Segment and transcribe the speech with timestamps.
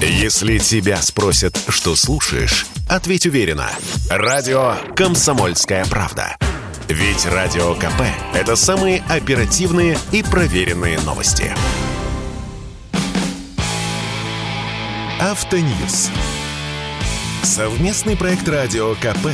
[0.00, 3.70] Если тебя спросят, что слушаешь, ответь уверенно.
[4.10, 6.36] Радио «Комсомольская правда».
[6.88, 8.02] Ведь Радио КП–
[8.34, 11.50] это самые оперативные и проверенные новости.
[15.18, 16.10] Автоньюз.
[17.42, 19.28] Совместный проект Радио КП.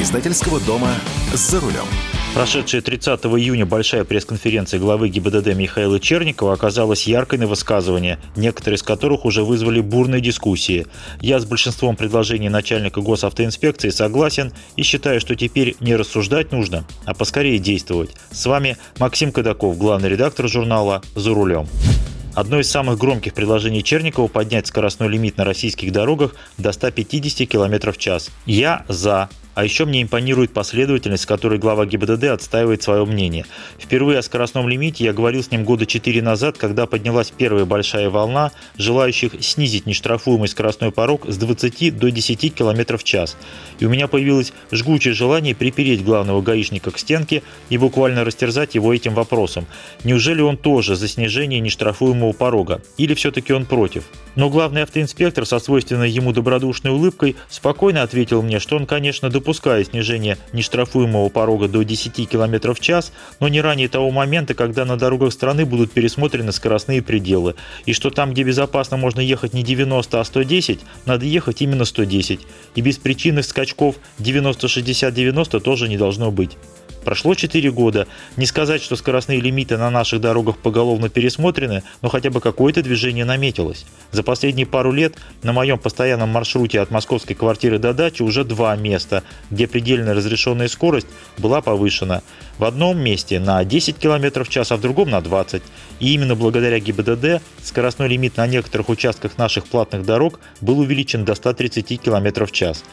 [0.00, 0.92] Издательского дома
[1.32, 1.86] «За рулем».
[2.34, 8.82] Прошедшая 30 июня большая пресс-конференция главы ГИБДД Михаила Черникова оказалась яркой на высказывания, некоторые из
[8.82, 10.88] которых уже вызвали бурные дискуссии.
[11.20, 17.14] Я с большинством предложений начальника госавтоинспекции согласен и считаю, что теперь не рассуждать нужно, а
[17.14, 18.10] поскорее действовать.
[18.32, 21.68] С вами Максим Кадаков, главный редактор журнала «За рулем».
[22.34, 27.92] Одно из самых громких предложений Черникова– поднять скоростной лимит на российских дорогах до 150 км
[27.92, 28.32] в час.
[28.44, 29.28] Я за.
[29.54, 33.46] А еще мне импонирует последовательность, с которой глава ГИБДД отстаивает свое мнение.
[33.78, 38.10] Впервые о скоростном лимите я говорил с ним года 4 назад, когда поднялась первая большая
[38.10, 43.36] волна желающих снизить нештрафуемый скоростной порог с 20 до 10 км в час.
[43.78, 48.92] И у меня появилось жгучее желание припереть главного гаишника к стенке и буквально растерзать его
[48.92, 49.66] этим вопросом.
[50.02, 52.82] Неужели он тоже за снижение нештрафуемого порога?
[52.96, 54.04] Или все-таки он против?
[54.34, 59.88] Но главный автоинспектор со свойственной ему добродушной улыбкой спокойно ответил мне, что он, конечно, допускает
[59.88, 64.96] снижение нештрафуемого порога до 10 км в час, но не ранее того момента, когда на
[64.96, 70.18] дорогах страны будут пересмотрены скоростные пределы, и что там, где безопасно можно ехать не 90,
[70.18, 72.40] а 110, надо ехать именно 110,
[72.74, 76.56] и без причинных скачков 90-60-90 тоже не должно быть.
[77.04, 78.06] Прошло 4 года.
[78.36, 83.24] Не сказать, что скоростные лимиты на наших дорогах поголовно пересмотрены, но хотя бы какое-то движение
[83.24, 83.84] наметилось.
[84.10, 88.74] За последние пару лет на моем постоянном маршруте от московской квартиры до дачи уже два
[88.76, 92.22] места, где предельная разрешенная скорость была повышена.
[92.58, 95.62] В одном месте на 10 км в час, а в другом на 20.
[96.00, 101.34] И именно благодаря ГИБДД скоростной лимит на некоторых участках наших платных дорог был увеличен до
[101.34, 102.84] 130 км в час.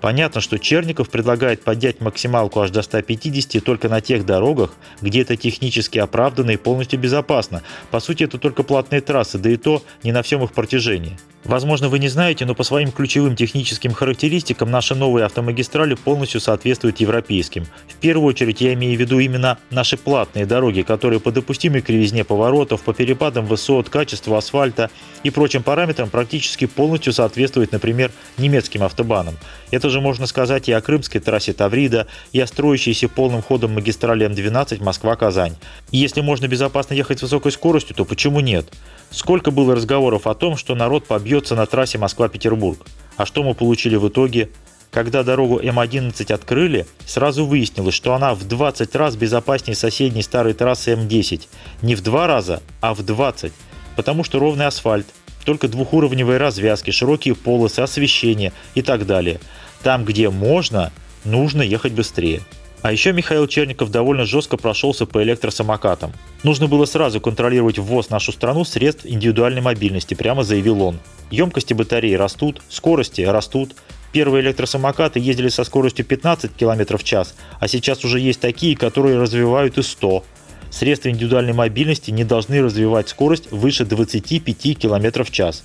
[0.00, 5.36] Понятно, что Черников предлагает поднять максималку аж до 150 только на тех дорогах, где это
[5.36, 7.62] технически оправданно и полностью безопасно.
[7.90, 11.18] По сути, это только платные трассы, да и то не на всем их протяжении.
[11.44, 17.00] Возможно, вы не знаете, но по своим ключевым техническим характеристикам наши новые автомагистрали полностью соответствуют
[17.00, 17.66] европейским.
[17.88, 22.24] В первую очередь я имею в виду именно наши платные дороги, которые по допустимой кривизне
[22.24, 24.90] поворотов, по перепадам высот, качеству асфальта
[25.22, 29.36] и прочим параметрам практически полностью соответствуют, например, немецким автобанам.
[29.70, 34.28] Это же можно сказать и о крымской трассе Таврида, и о строящейся полным ходом магистрали
[34.28, 35.56] М12 Москва-Казань.
[35.90, 38.66] И если можно безопасно ехать с высокой скоростью, то почему нет?
[39.10, 42.84] Сколько было разговоров о том, что народ побьется на трассе Москва-Петербург.
[43.16, 44.50] А что мы получили в итоге?
[44.90, 50.90] Когда дорогу М11 открыли, сразу выяснилось, что она в 20 раз безопаснее соседней старой трассы
[50.94, 51.42] М10.
[51.82, 53.52] Не в 2 раза, а в 20.
[53.94, 55.06] Потому что ровный асфальт,
[55.44, 59.38] только двухуровневые развязки, широкие полосы, освещение и так далее.
[59.84, 60.90] Там, где можно,
[61.24, 62.40] нужно ехать быстрее.
[62.82, 66.12] А еще Михаил Черников довольно жестко прошелся по электросамокатам.
[66.42, 70.98] Нужно было сразу контролировать ввоз в нашу страну средств индивидуальной мобильности, прямо заявил он.
[71.30, 73.76] Емкости батареи растут, скорости растут.
[74.12, 79.20] Первые электросамокаты ездили со скоростью 15 км в час, а сейчас уже есть такие, которые
[79.20, 80.24] развивают и 100
[80.70, 85.64] Средства индивидуальной мобильности не должны развивать скорость выше 25 км в час.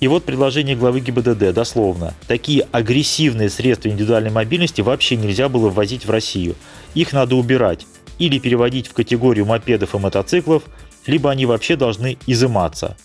[0.00, 2.14] И вот предложение главы ГИБДД, дословно.
[2.26, 6.56] Такие агрессивные средства индивидуальной мобильности вообще нельзя было ввозить в Россию.
[6.94, 7.86] Их надо убирать
[8.18, 10.64] или переводить в категорию мопедов и мотоциклов,
[11.06, 12.96] либо они вообще должны изыматься.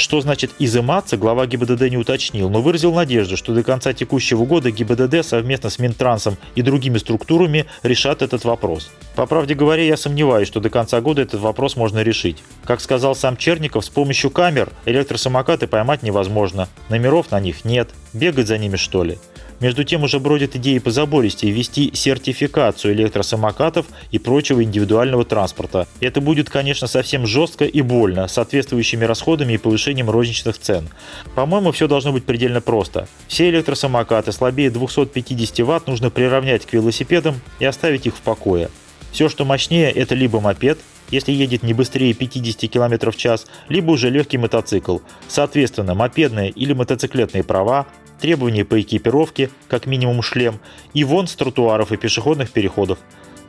[0.00, 4.70] Что значит изыматься, глава ГИБДД не уточнил, но выразил надежду, что до конца текущего года
[4.70, 8.90] ГИБДД совместно с Минтрансом и другими структурами решат этот вопрос.
[9.14, 12.42] По правде говоря, я сомневаюсь, что до конца года этот вопрос можно решить.
[12.64, 16.66] Как сказал сам Черников, с помощью камер электросамокаты поймать невозможно.
[16.88, 17.90] Номеров на них нет.
[18.14, 19.18] Бегать за ними что ли?
[19.60, 25.86] Между тем уже бродят идеи по забористее ввести сертификацию электросамокатов и прочего индивидуального транспорта.
[26.00, 30.88] Это будет, конечно, совсем жестко и больно, с соответствующими расходами и повышением розничных цен.
[31.34, 33.06] По-моему, все должно быть предельно просто.
[33.28, 38.70] Все электросамокаты слабее 250 Вт нужно приравнять к велосипедам и оставить их в покое.
[39.12, 40.78] Все, что мощнее, это либо мопед,
[41.10, 44.98] если едет не быстрее 50 км в час, либо уже легкий мотоцикл.
[45.28, 47.86] Соответственно, мопедные или мотоциклетные права,
[48.20, 50.60] требования по экипировке, как минимум шлем,
[50.94, 52.98] и вон с тротуаров и пешеходных переходов.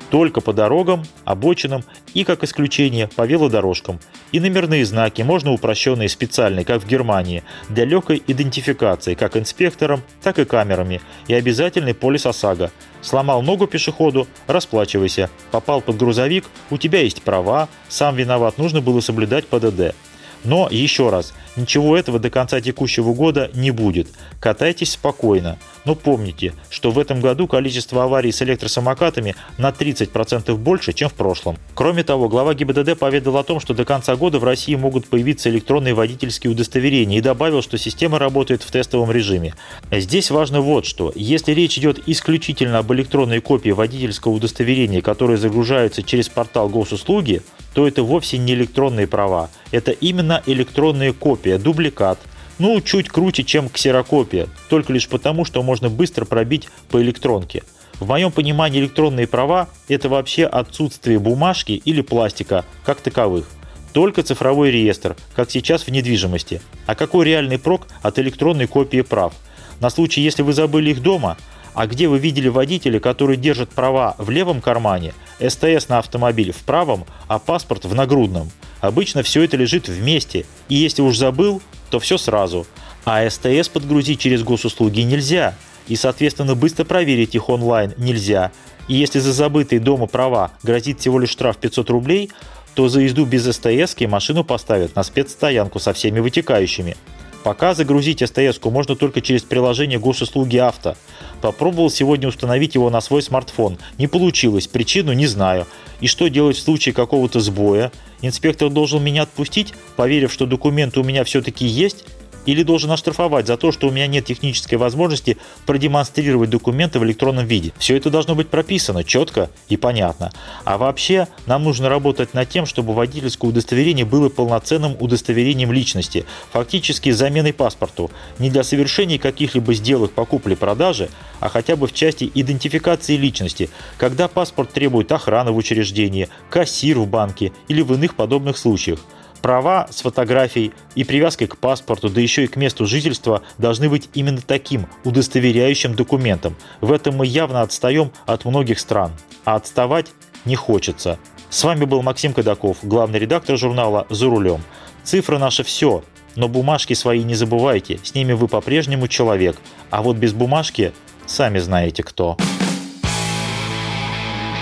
[0.10, 4.02] Только по дорогам, обочинам и, как исключение, по велодорожкам.
[4.34, 10.38] И номерные знаки можно упрощенные специальные, как в Германии, для легкой идентификации как инспектором, так
[10.38, 12.72] и камерами, и обязательный полис ОСАГО.
[13.02, 15.30] Сломал ногу пешеходу– расплачивайся.
[15.50, 19.96] Попал под грузовик– у тебя есть права, сам виноват, нужно было соблюдать ПДД.
[20.44, 24.08] Но, еще раз, ничего этого до конца текущего года не будет.
[24.40, 25.58] Катайтесь спокойно.
[25.86, 31.14] Но помните, что в этом году количество аварий с электросамокатами на 30% больше, чем в
[31.14, 31.58] прошлом.
[31.74, 35.50] Кроме того, глава ГИБДД поведал о том, что до конца года в России могут появиться
[35.50, 39.56] электронные водительские удостоверения и добавил, что система работает в тестовом режиме.
[39.92, 41.12] Здесь важно вот что.
[41.16, 47.42] Если речь идет исключительно об электронной копии водительского удостоверения, которые загружаются через портал госуслуги,
[47.74, 49.50] то это вовсе не электронные права.
[49.72, 52.20] Это именно электронная копия, дубликат,
[52.60, 57.64] ну, чуть круче, чем ксерокопия, только лишь потому, что можно быстро пробить по электронке.
[58.00, 63.48] В моем понимании электронные права– это вообще отсутствие бумажки или пластика как таковых.
[63.94, 66.62] Только цифровой реестр, как сейчас в недвижимости.
[66.86, 69.34] А какой реальный прок от электронной копии прав?
[69.80, 71.38] На случай, если вы забыли их дома,
[71.74, 76.58] а где вы видели водителя, который держит права в левом кармане, СТС на автомобиле в
[76.58, 78.52] правом, а паспорт в нагрудном?
[78.80, 82.66] Обычно все это лежит вместе, и если уж забыл, то все сразу.
[83.06, 85.56] А СТС подгрузить через госуслуги нельзя,
[85.88, 88.52] и, соответственно, быстро проверить их онлайн нельзя.
[88.88, 92.32] И если за забытые дома права грозит всего лишь штраф 500 рублей,
[92.74, 96.96] то за езду без СТС машину поставят на спецстоянку со всеми вытекающими.
[97.44, 100.96] Пока загрузить СТС можно только через приложение госуслуги авто.
[101.42, 103.80] Попробовал сегодня установить его на свой смартфон.
[103.98, 105.66] Не получилось, причину не знаю.
[106.02, 107.92] И что делать в случае какого-то сбоя?
[108.22, 112.06] Инспектор должен меня отпустить, поверив, что документы у меня все-таки есть,
[112.46, 117.46] или должен оштрафовать за то, что у меня нет технической возможности продемонстрировать документы в электронном
[117.46, 117.74] виде.
[117.78, 120.32] Все это должно быть прописано четко и понятно.
[120.64, 127.12] А вообще нам нужно работать над тем, чтобы водительское удостоверение было полноценным удостоверением личности, фактически
[127.12, 131.10] заменой паспорту, не для совершения каких-либо сделок по купле-продаже,
[131.40, 137.08] а хотя бы в части идентификации личности, когда паспорт требует охраны в учреждении, кассир в
[137.08, 139.00] банке или в иных подобных случаях.
[139.42, 144.10] Права с фотографией и привязкой к паспорту, да еще и к месту жительства, должны быть
[144.14, 146.56] именно таким удостоверяющим документом.
[146.80, 149.12] В этом мы явно отстаем от многих стран.
[149.44, 150.12] А отставать
[150.46, 151.18] не хочется.
[151.50, 154.62] С вами был Максим Кадаков, главный редактор журнала «За рулем».
[155.04, 156.04] Цифры наши все,
[156.36, 159.58] но бумажки свои не забывайте, с ними вы по-прежнему человек.
[159.90, 160.94] А вот без бумажки
[161.26, 162.38] сами знаете кто.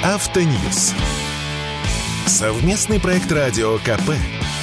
[0.04, 0.94] Автоньюз.
[2.26, 4.14] Совместный проект радио КП.